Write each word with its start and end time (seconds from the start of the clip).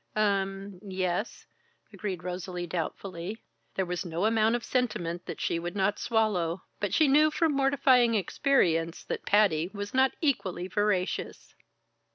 "Um 0.15 0.79
yes," 0.81 1.45
agreed 1.93 2.23
Rosalie, 2.23 2.65
doubtfully. 2.65 3.43
There 3.75 3.85
was 3.85 4.03
no 4.03 4.25
amount 4.25 4.55
of 4.55 4.63
sentiment 4.63 5.27
that 5.27 5.39
she 5.39 5.59
would 5.59 5.75
not 5.75 5.99
swallow, 5.99 6.63
but 6.79 6.91
she 6.91 7.07
knew 7.07 7.29
from 7.29 7.51
mortifying 7.55 8.15
experience 8.15 9.03
that 9.03 9.27
Patty 9.27 9.69
was 9.75 9.93
not 9.93 10.13
equally 10.19 10.67
voracious. 10.67 11.53